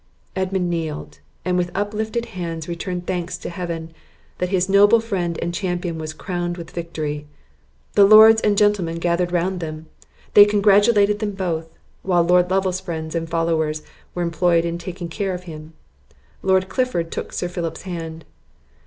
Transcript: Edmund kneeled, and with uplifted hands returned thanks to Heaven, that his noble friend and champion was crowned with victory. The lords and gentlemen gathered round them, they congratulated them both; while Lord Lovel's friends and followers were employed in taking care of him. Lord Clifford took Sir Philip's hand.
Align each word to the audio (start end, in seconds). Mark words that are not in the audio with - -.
Edmund 0.35 0.67
kneeled, 0.67 1.19
and 1.45 1.59
with 1.59 1.69
uplifted 1.75 2.25
hands 2.33 2.67
returned 2.67 3.05
thanks 3.05 3.37
to 3.37 3.51
Heaven, 3.51 3.93
that 4.39 4.49
his 4.49 4.67
noble 4.67 4.99
friend 4.99 5.37
and 5.43 5.53
champion 5.53 5.99
was 5.99 6.11
crowned 6.15 6.57
with 6.57 6.71
victory. 6.71 7.27
The 7.93 8.03
lords 8.05 8.41
and 8.41 8.57
gentlemen 8.57 8.97
gathered 8.97 9.31
round 9.31 9.59
them, 9.59 9.85
they 10.33 10.45
congratulated 10.45 11.19
them 11.19 11.33
both; 11.33 11.69
while 12.01 12.23
Lord 12.23 12.49
Lovel's 12.49 12.79
friends 12.79 13.13
and 13.13 13.29
followers 13.29 13.83
were 14.15 14.23
employed 14.23 14.65
in 14.65 14.79
taking 14.79 15.07
care 15.07 15.35
of 15.35 15.43
him. 15.43 15.73
Lord 16.41 16.67
Clifford 16.67 17.11
took 17.11 17.31
Sir 17.31 17.47
Philip's 17.47 17.83
hand. 17.83 18.25